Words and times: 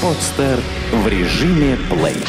Подстер 0.00 0.60
в 0.92 1.08
режиме 1.08 1.76
плей. 1.90 2.24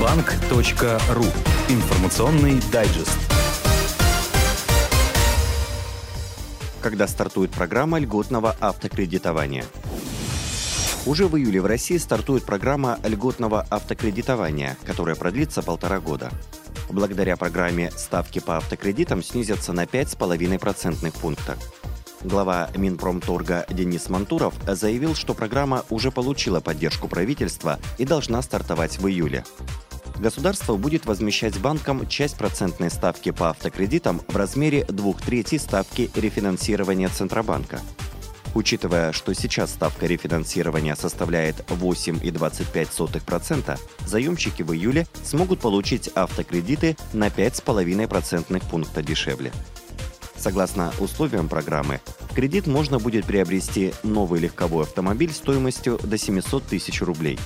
Банк.ру. 0.00 1.24
Информационный 1.68 2.58
дайджест. 2.72 3.18
Когда 6.80 7.06
стартует 7.06 7.50
программа 7.50 7.98
льготного 7.98 8.56
автокредитования? 8.58 9.66
Уже 11.04 11.26
в 11.26 11.36
июле 11.36 11.60
в 11.60 11.66
России 11.66 11.98
стартует 11.98 12.44
программа 12.44 12.98
льготного 13.04 13.66
автокредитования, 13.68 14.78
которая 14.86 15.14
продлится 15.14 15.62
полтора 15.62 16.00
года. 16.00 16.30
Благодаря 16.88 17.36
программе 17.36 17.90
ставки 17.90 18.38
по 18.38 18.56
автокредитам 18.56 19.22
снизятся 19.22 19.74
на 19.74 19.84
5,5 19.84 20.58
процентных 20.58 21.12
пункта. 21.12 21.58
Глава 22.22 22.68
Минпромторга 22.76 23.64
Денис 23.70 24.10
Мантуров 24.10 24.52
заявил, 24.66 25.14
что 25.14 25.32
программа 25.32 25.86
уже 25.88 26.10
получила 26.10 26.60
поддержку 26.60 27.08
правительства 27.08 27.78
и 27.96 28.04
должна 28.04 28.42
стартовать 28.42 28.98
в 28.98 29.08
июле. 29.08 29.42
Государство 30.18 30.76
будет 30.76 31.06
возмещать 31.06 31.58
банкам 31.58 32.06
часть 32.06 32.36
процентной 32.36 32.90
ставки 32.90 33.30
по 33.30 33.48
автокредитам 33.48 34.20
в 34.28 34.36
размере 34.36 34.84
двух 34.84 35.22
третей 35.22 35.58
ставки 35.58 36.10
рефинансирования 36.14 37.08
Центробанка. 37.08 37.80
Учитывая, 38.54 39.12
что 39.12 39.32
сейчас 39.32 39.70
ставка 39.70 40.04
рефинансирования 40.04 40.96
составляет 40.96 41.64
8,25%, 41.68 43.78
заемщики 44.06 44.62
в 44.62 44.74
июле 44.74 45.06
смогут 45.24 45.60
получить 45.60 46.10
автокредиты 46.14 46.98
на 47.14 47.28
5,5 47.28 48.06
процентных 48.08 48.62
пункта 48.64 49.02
дешевле. 49.02 49.52
Согласно 50.40 50.92
условиям 50.98 51.48
программы, 51.50 52.00
в 52.30 52.34
кредит 52.34 52.66
можно 52.66 52.98
будет 52.98 53.26
приобрести 53.26 53.92
новый 54.02 54.40
легковой 54.40 54.84
автомобиль 54.84 55.32
стоимостью 55.32 56.00
до 56.02 56.16
700 56.16 56.64
тысяч 56.64 57.02
рублей. 57.02 57.38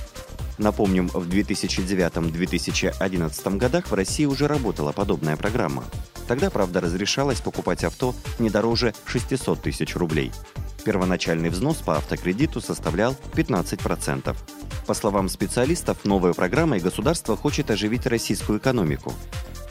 Напомним, 0.57 1.09
в 1.09 1.27
2009-2011 1.27 3.57
годах 3.57 3.91
в 3.91 3.93
России 3.93 4.23
уже 4.23 4.47
работала 4.47 4.93
подобная 4.93 5.35
программа. 5.35 5.83
Тогда, 6.29 6.49
правда, 6.49 6.79
разрешалось 6.79 7.41
покупать 7.41 7.83
авто 7.83 8.15
не 8.39 8.49
дороже 8.49 8.93
600 9.07 9.61
тысяч 9.61 9.97
рублей. 9.97 10.31
Первоначальный 10.85 11.49
взнос 11.49 11.75
по 11.77 11.97
автокредиту 11.97 12.61
составлял 12.61 13.17
15%. 13.33 14.37
По 14.87 14.93
словам 14.93 15.27
специалистов, 15.27 16.05
новой 16.05 16.33
программой 16.33 16.79
государство 16.79 17.35
хочет 17.35 17.69
оживить 17.71 18.05
российскую 18.05 18.59
экономику. 18.59 19.11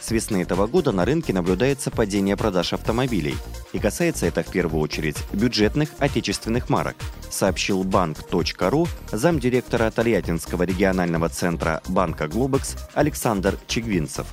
С 0.05 0.11
весны 0.11 0.43
этого 0.43 0.67
года 0.67 0.93
на 0.93 1.07
рынке 1.07 1.33
наблюдается 1.33 1.91
падение 1.91 2.37
продаж 2.37 2.75
автомобилей. 2.75 3.37
И 3.73 3.79
касается 3.79 4.27
это 4.27 4.43
в 4.43 4.51
первую 4.51 4.83
очередь 4.83 5.17
бюджетных 5.33 5.89
отечественных 5.99 6.69
марок, 6.69 6.95
сообщил 7.31 7.85
банк.ру 7.85 8.87
замдиректора 9.11 9.91
Тольяттинского 9.91 10.65
регионального 10.65 11.31
центра 11.31 11.81
банка 11.89 12.29
«Глобекс» 12.29 12.77
Александр 12.93 13.59
Чигвинцев. 13.67 14.27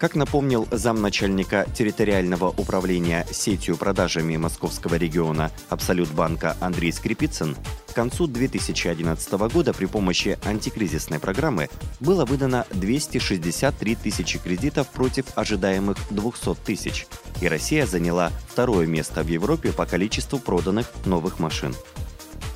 Как 0.00 0.14
напомнил 0.14 0.66
замначальника 0.70 1.66
территориального 1.74 2.48
управления 2.48 3.26
сетью 3.30 3.76
продажами 3.76 4.34
московского 4.38 4.94
региона 4.94 5.50
Абсолют 5.68 6.08
банка 6.12 6.56
Андрей 6.58 6.90
Скрипицын, 6.90 7.54
к 7.86 7.92
концу 7.92 8.26
2011 8.26 9.32
года 9.52 9.74
при 9.74 9.84
помощи 9.84 10.38
антикризисной 10.42 11.18
программы 11.18 11.68
было 12.00 12.24
выдано 12.24 12.66
263 12.70 13.94
тысячи 13.94 14.38
кредитов 14.38 14.88
против 14.88 15.26
ожидаемых 15.36 15.98
200 16.08 16.54
тысяч, 16.64 17.06
и 17.42 17.48
Россия 17.48 17.84
заняла 17.84 18.32
второе 18.48 18.86
место 18.86 19.22
в 19.22 19.28
Европе 19.28 19.70
по 19.70 19.84
количеству 19.84 20.38
проданных 20.38 20.90
новых 21.04 21.38
машин. 21.38 21.74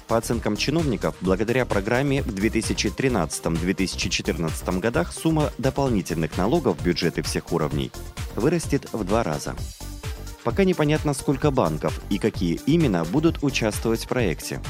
По 0.09 0.17
оценкам 0.19 0.57
чиновников, 0.57 1.15
благодаря 1.21 1.65
программе 1.65 2.23
в 2.23 2.29
2013-2014 2.29 4.81
годах 4.81 5.13
сумма 5.13 5.53
дополнительных 5.59 6.37
налогов 6.37 6.79
в 6.79 6.85
бюджеты 6.85 7.23
всех 7.23 7.53
уровней 7.53 7.93
вырастет 8.37 8.89
в 8.93 9.05
два 9.05 9.23
раза. 9.23 9.57
Пока 10.43 10.65
непонятно, 10.65 11.15
сколько 11.15 11.51
банков 11.51 11.99
и 12.11 12.19
какие 12.19 12.61
именно 12.67 13.03
будут 13.05 13.43
участвовать 13.43 14.05
в 14.05 14.09
проекте. 14.09 14.61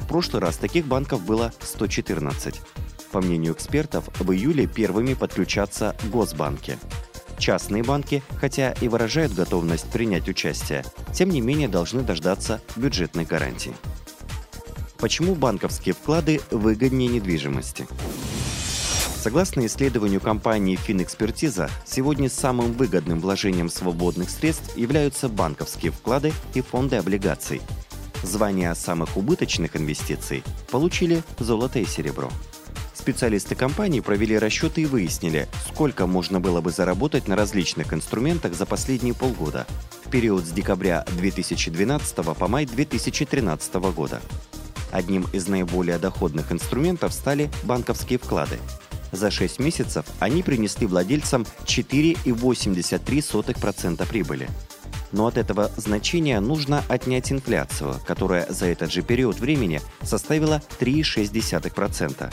В 0.00 0.06
прошлый 0.06 0.42
раз 0.42 0.58
таких 0.58 0.86
банков 0.86 1.24
было 1.24 1.54
114. 1.60 2.60
По 3.12 3.22
мнению 3.22 3.54
экспертов, 3.54 4.10
в 4.18 4.30
июле 4.32 4.66
первыми 4.66 5.14
подключатся 5.14 5.96
госбанки. 6.04 6.78
Частные 7.38 7.82
банки, 7.82 8.22
хотя 8.36 8.72
и 8.72 8.88
выражают 8.88 9.32
готовность 9.32 9.90
принять 9.90 10.28
участие, 10.28 10.84
тем 11.14 11.30
не 11.30 11.40
менее 11.40 11.68
должны 11.68 12.02
дождаться 12.02 12.60
бюджетной 12.76 13.24
гарантии. 13.24 13.72
Почему 15.02 15.34
банковские 15.34 15.96
вклады 15.96 16.40
выгоднее 16.52 17.08
недвижимости? 17.08 17.88
Согласно 19.16 19.66
исследованию 19.66 20.20
компании 20.20 20.76
Финэкспертиза, 20.76 21.68
сегодня 21.84 22.30
самым 22.30 22.72
выгодным 22.74 23.18
вложением 23.18 23.68
свободных 23.68 24.30
средств 24.30 24.76
являются 24.76 25.28
банковские 25.28 25.90
вклады 25.90 26.32
и 26.54 26.60
фонды 26.60 26.94
облигаций. 26.94 27.60
Звание 28.22 28.76
самых 28.76 29.16
убыточных 29.16 29.74
инвестиций 29.76 30.44
получили 30.70 31.24
золото 31.40 31.80
и 31.80 31.84
серебро. 31.84 32.30
Специалисты 32.94 33.56
компании 33.56 33.98
провели 33.98 34.38
расчеты 34.38 34.82
и 34.82 34.86
выяснили, 34.86 35.48
сколько 35.66 36.06
можно 36.06 36.38
было 36.38 36.60
бы 36.60 36.70
заработать 36.70 37.26
на 37.26 37.34
различных 37.34 37.92
инструментах 37.92 38.54
за 38.54 38.66
последние 38.66 39.14
полгода, 39.14 39.66
в 40.04 40.10
период 40.10 40.44
с 40.44 40.52
декабря 40.52 41.04
2012 41.16 42.16
по 42.38 42.46
май 42.46 42.66
2013 42.66 43.74
года. 43.74 44.22
Одним 44.92 45.26
из 45.32 45.48
наиболее 45.48 45.98
доходных 45.98 46.52
инструментов 46.52 47.12
стали 47.12 47.50
банковские 47.64 48.20
вклады. 48.20 48.58
За 49.10 49.30
6 49.30 49.58
месяцев 49.58 50.04
они 50.20 50.42
принесли 50.42 50.86
владельцам 50.86 51.46
4,83% 51.64 54.06
прибыли. 54.06 54.48
Но 55.10 55.26
от 55.26 55.38
этого 55.38 55.72
значения 55.76 56.38
нужно 56.40 56.84
отнять 56.88 57.32
инфляцию, 57.32 57.96
которая 58.06 58.46
за 58.50 58.66
этот 58.66 58.92
же 58.92 59.02
период 59.02 59.40
времени 59.40 59.80
составила 60.02 60.62
3,6%. 60.78 62.32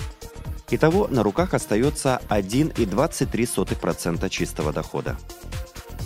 Итого 0.72 1.08
на 1.08 1.24
руках 1.24 1.54
остается 1.54 2.22
1,23% 2.30 4.30
чистого 4.30 4.72
дохода. 4.72 5.18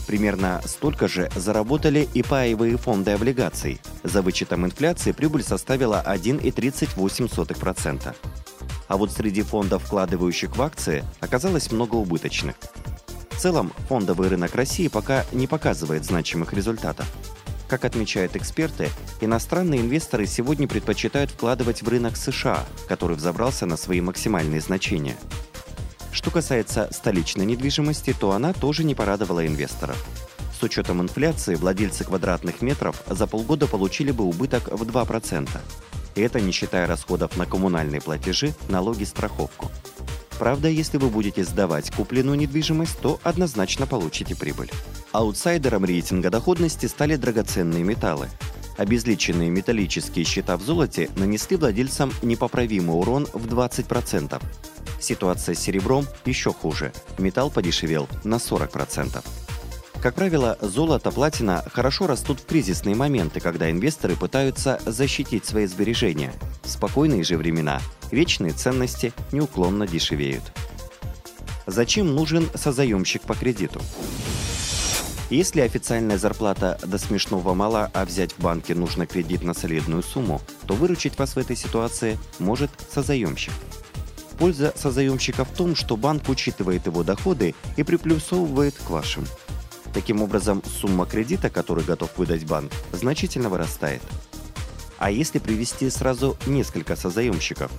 Примерно 0.08 0.62
столько 0.66 1.08
же 1.08 1.30
заработали 1.36 2.10
и 2.14 2.24
паевые 2.24 2.78
фонды 2.78 3.12
облигаций. 3.12 3.80
За 4.04 4.22
вычетом 4.22 4.66
инфляции 4.66 5.14
прибыль 5.14 5.44
составила 5.44 6.04
1,38%. 6.06 8.16
А 8.88 8.98
вот 8.98 9.12
среди 9.12 9.42
фондов, 9.42 9.84
вкладывающих 9.84 10.56
в 10.56 10.62
акции, 10.62 11.04
оказалось 11.22 11.72
много 11.72 11.96
убыточных. 11.96 12.56
В 13.32 13.40
целом, 13.40 13.74
фондовый 13.88 14.30
рынок 14.30 14.54
России 14.56 14.88
пока 14.88 15.26
не 15.32 15.48
показывает 15.48 16.06
значимых 16.06 16.54
результатов. 16.54 17.08
Как 17.68 17.86
отмечают 17.86 18.36
эксперты, 18.36 18.90
иностранные 19.22 19.82
инвесторы 19.82 20.28
сегодня 20.28 20.68
предпочитают 20.68 21.32
вкладывать 21.32 21.82
в 21.82 21.88
рынок 21.88 22.18
США, 22.18 22.64
который 22.88 23.16
взобрался 23.16 23.66
на 23.66 23.78
свои 23.78 24.02
максимальные 24.02 24.62
значения– 24.62 25.16
что 26.14 26.32
касается 26.32 26.88
столичной 26.92 27.46
недвижимости, 27.46 28.16
то 28.18 28.32
она 28.32 28.54
тоже 28.54 28.84
не 28.84 28.96
порадовала 28.96 29.46
инвесторов. 29.46 30.02
С 30.58 30.64
учетом 30.64 31.02
инфляции 31.02 31.56
владельцы 31.56 32.06
квадратных 32.06 32.62
метров 32.62 33.04
за 33.08 33.28
полгода 33.28 33.68
получили 33.68 34.12
бы 34.12 34.24
убыток 34.24 34.70
в 34.72 34.84
2%. 34.84 35.50
И 36.16 36.22
это 36.22 36.40
не 36.40 36.52
считая 36.52 36.88
расходов 36.88 37.36
на 37.36 37.46
коммунальные 37.46 38.00
платежи, 38.00 38.54
налоги, 38.70 39.04
страховку. 39.04 39.72
Правда, 40.40 40.68
если 40.68 40.98
вы 40.98 41.10
будете 41.10 41.44
сдавать 41.44 41.92
купленную 41.92 42.38
недвижимость, 42.38 43.00
то 43.00 43.20
однозначно 43.24 43.88
получите 43.88 44.36
прибыль. 44.36 44.72
Аутсайдером 45.12 45.86
рейтинга 45.86 46.30
доходности 46.30 46.86
стали 46.86 47.16
драгоценные 47.16 47.84
металлы. 47.84 48.30
Обезличенные 48.78 49.50
металлические 49.50 50.26
счета 50.26 50.58
в 50.58 50.62
золоте 50.62 51.10
нанесли 51.16 51.58
владельцам 51.58 52.12
непоправимый 52.22 52.98
урон 52.98 53.28
в 53.34 53.46
20%. 53.46 54.42
Ситуация 55.00 55.56
с 55.56 55.60
серебром 55.60 56.08
еще 56.26 56.54
хуже. 56.54 56.92
Металл 57.18 57.52
подешевел 57.52 58.08
на 58.24 58.36
40%. 58.36 59.24
Как 60.02 60.16
правило, 60.16 60.58
золото, 60.60 61.12
платина 61.12 61.64
хорошо 61.72 62.08
растут 62.08 62.42
в 62.42 62.46
кризисные 62.46 62.94
моменты, 62.94 63.40
когда 63.40 63.72
инвесторы 63.72 64.18
пытаются 64.18 64.82
защитить 64.86 65.46
свои 65.46 65.66
сбережения. 65.66 66.34
В 66.62 66.70
спокойные 66.70 67.24
же 67.24 67.38
времена 67.38 67.80
вечные 68.12 68.52
ценности 68.52 69.14
неуклонно 69.32 69.88
дешевеют. 69.88 70.44
Зачем 71.68 72.14
нужен 72.14 72.50
созаемщик 72.54 73.22
по 73.22 73.34
кредиту? 73.34 73.82
Если 75.34 75.62
официальная 75.62 76.20
зарплата 76.20 76.78
до 76.86 77.00
смешного 77.00 77.56
мала, 77.56 77.90
а 77.96 78.06
взять 78.06 78.34
в 78.34 78.40
банке 78.40 78.76
нужно 78.76 79.08
кредит 79.08 79.42
на 79.42 79.56
солидную 79.56 80.04
сумму, 80.04 80.40
то 80.68 80.76
выручить 80.76 81.18
вас 81.18 81.36
в 81.36 81.40
этой 81.40 81.56
ситуации 81.56 82.20
может 82.38 82.70
созаемщик. 82.92 83.52
Польза 84.38 84.74
созаемщика 84.76 85.44
в 85.44 85.50
том, 85.50 85.76
что 85.76 85.98
банк 85.98 86.30
учитывает 86.30 86.86
его 86.86 87.02
доходы 87.02 87.56
и 87.78 87.82
приплюсовывает 87.82 88.76
к 88.76 88.92
вашим. 88.92 89.26
Таким 89.92 90.22
образом, 90.22 90.62
сумма 90.80 91.08
кредита, 91.08 91.50
который 91.50 91.84
готов 91.84 92.16
выдать 92.16 92.46
банк, 92.46 92.72
значительно 92.92 93.50
вырастает. 93.50 94.04
А 95.00 95.10
если 95.10 95.40
привести 95.40 95.90
сразу 95.90 96.38
несколько 96.46 96.96
созаемщиков? 96.96 97.72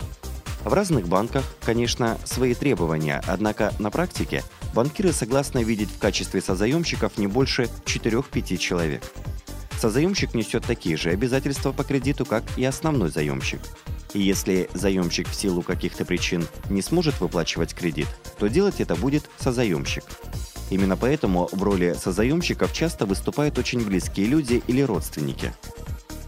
В 0.64 0.72
разных 0.72 1.08
банках, 1.08 1.44
конечно, 1.62 2.18
свои 2.24 2.54
требования, 2.54 3.22
однако 3.26 3.74
на 3.78 3.90
практике 3.90 4.42
банкиры 4.72 5.12
согласны 5.12 5.62
видеть 5.62 5.90
в 5.90 5.98
качестве 5.98 6.40
созаемщиков 6.40 7.18
не 7.18 7.26
больше 7.26 7.68
4-5 7.84 8.56
человек. 8.56 9.02
Созаемщик 9.78 10.32
несет 10.32 10.64
такие 10.64 10.96
же 10.96 11.10
обязательства 11.10 11.72
по 11.72 11.84
кредиту, 11.84 12.24
как 12.24 12.44
и 12.56 12.64
основной 12.64 13.10
заемщик. 13.10 13.60
И 14.14 14.20
если 14.20 14.70
заемщик 14.72 15.28
в 15.28 15.34
силу 15.34 15.60
каких-то 15.60 16.06
причин 16.06 16.46
не 16.70 16.80
сможет 16.80 17.20
выплачивать 17.20 17.74
кредит, 17.74 18.08
то 18.38 18.46
делать 18.46 18.80
это 18.80 18.94
будет 18.94 19.28
созаемщик. 19.38 20.04
Именно 20.70 20.96
поэтому 20.96 21.50
в 21.52 21.62
роли 21.62 21.94
созаемщиков 22.00 22.72
часто 22.72 23.04
выступают 23.04 23.58
очень 23.58 23.84
близкие 23.84 24.26
люди 24.26 24.62
или 24.66 24.80
родственники. 24.80 25.52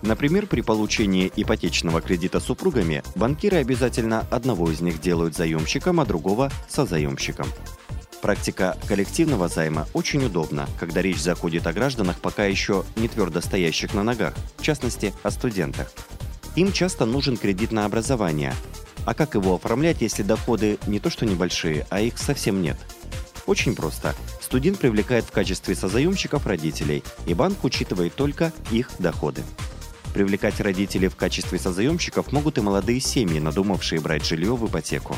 Например, 0.07 0.47
при 0.47 0.61
получении 0.61 1.33
ипотечного 1.35 2.01
кредита 2.01 2.39
супругами 2.39 3.03
банкиры 3.17 3.57
обязательно 3.57 4.25
одного 4.31 4.71
из 4.71 4.81
них 4.81 5.01
делают 5.01 5.35
заемщиком, 5.35 5.99
а 5.99 6.07
другого– 6.07 6.53
созаемщиком. 6.69 7.49
Практика 8.23 8.79
коллективного 8.87 9.49
займа 9.49 9.89
очень 9.95 10.25
удобна, 10.25 10.69
когда 10.79 11.03
речь 11.03 11.21
заходит 11.21 11.67
о 11.67 11.73
гражданах, 11.73 12.21
пока 12.21 12.45
еще 12.45 12.85
не 12.95 13.09
твердо 13.09 13.41
стоящих 13.41 13.95
на 13.95 14.05
ногах, 14.05 14.35
в 14.59 14.63
частности, 14.63 15.13
о 15.25 15.33
студентах. 15.33 15.93
Им 16.55 16.71
часто 16.71 17.05
нужен 17.05 17.37
кредит 17.37 17.73
на 17.73 17.85
образование. 17.85 18.55
А 19.07 19.13
как 19.13 19.35
его 19.35 19.57
оформлять, 19.57 20.03
если 20.03 20.23
доходы 20.23 20.79
не 20.87 21.01
то 21.01 21.11
что 21.11 21.27
небольшие, 21.27 21.85
а 21.91 22.01
их 22.01 22.17
совсем 22.17 22.63
нет? 22.63 22.77
Очень 23.47 23.75
просто. 23.75 24.15
Студент 24.41 24.79
привлекает 24.79 25.25
в 25.25 25.33
качестве 25.33 25.75
созаемщиков 25.75 26.47
родителей, 26.47 27.03
и 27.27 27.35
банк 27.35 27.65
учитывает 27.65 28.15
только 28.15 28.53
их 28.71 28.91
доходы. 29.01 29.43
Привлекать 30.17 30.61
родителей 30.61 31.09
в 31.09 31.17
качестве 31.17 31.59
созаемщиков 31.59 32.33
могут 32.33 32.57
и 32.57 32.63
молодые 32.63 33.01
семьи, 33.01 33.39
надумавшие 33.39 34.01
брать 34.01 34.25
жилье 34.25 34.57
в 34.57 34.67
ипотеку. 34.67 35.15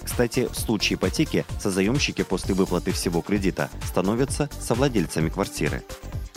Кстати, 0.00 0.46
в 0.46 0.56
случае 0.56 0.96
ипотеки 0.96 1.44
созаемщики 1.58 2.22
после 2.22 2.54
выплаты 2.54 2.92
всего 2.92 3.20
кредита 3.20 3.68
становятся 3.84 4.48
совладельцами 4.60 5.28
квартиры. 5.28 5.82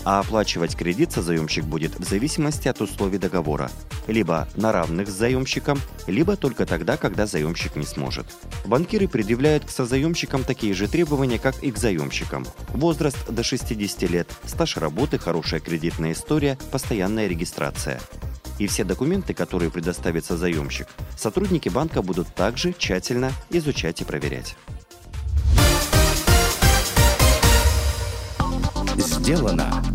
А 0.06 0.19
оплачивать 0.19 0.75
кредит 0.75 1.12
созаемщик 1.12 1.66
будет 1.66 2.00
в 2.00 2.07
зависимости 2.07 2.68
от 2.68 2.80
условий 2.80 3.18
договора. 3.18 3.72
Либо 4.06 4.48
на 4.56 4.72
равных 4.72 5.10
с 5.10 5.13
заемщиком, 5.13 5.80
либо 6.06 6.36
только 6.36 6.68
тогда, 6.68 6.96
когда 6.96 7.25
заемщик 7.25 7.75
не 7.75 7.86
сможет. 7.86 8.28
Банкиры 8.66 9.07
предъявляют 9.07 9.66
к 9.66 9.72
созаемщикам 9.72 10.44
такие 10.44 10.75
же 10.75 10.88
требования, 10.88 11.40
как 11.40 11.62
и 11.63 11.72
к 11.72 11.78
заемщикам. 11.78 12.46
Возраст 12.69 13.18
до 13.28 13.44
60 13.44 14.04
лет, 14.04 14.30
стаж 14.46 14.78
работы, 14.78 15.18
хорошая 15.18 15.60
кредитная 15.60 16.12
история, 16.12 16.60
постоянная 16.72 17.28
регистрация. 17.28 18.00
И 18.60 18.68
все 18.68 18.84
документы, 18.84 19.34
которые 19.34 19.72
предоставит 19.72 20.24
созаемщик, 20.24 20.88
сотрудники 21.18 21.69
банка 21.69 22.04
будут 22.04 22.34
также 22.36 22.74
тщательно 22.78 23.31
изучать 23.50 24.02
и 24.02 24.06
проверять. 24.06 24.56
Сделано 28.98 29.85